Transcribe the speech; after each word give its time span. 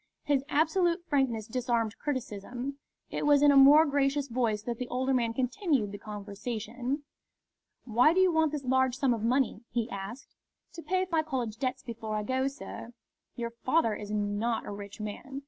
His 0.23 0.43
absolute 0.49 1.05
frankness 1.05 1.45
disarmed 1.45 1.95
criticism. 1.99 2.79
It 3.11 3.23
was 3.23 3.43
in 3.43 3.51
a 3.51 3.55
more 3.55 3.85
gracious 3.85 4.27
voice 4.29 4.63
that 4.63 4.79
the 4.79 4.87
older 4.87 5.13
man 5.13 5.31
continued 5.31 5.91
the 5.91 5.99
conversation. 5.99 7.03
"Why 7.85 8.11
do 8.11 8.19
you 8.19 8.31
want 8.31 8.51
this 8.51 8.65
large 8.65 8.97
sum 8.97 9.13
of 9.13 9.21
money?" 9.23 9.61
he 9.69 9.87
asked. 9.91 10.33
"To 10.73 10.81
pay 10.81 11.05
my 11.11 11.21
college 11.21 11.57
debts 11.59 11.83
before 11.83 12.15
I 12.15 12.23
go, 12.23 12.47
sir." 12.47 12.93
"Your 13.35 13.51
father 13.51 13.93
is 13.95 14.09
not 14.09 14.65
a 14.65 14.71
rich 14.71 14.99
man." 14.99 15.39